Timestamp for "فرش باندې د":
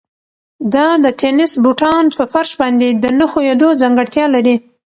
2.31-3.05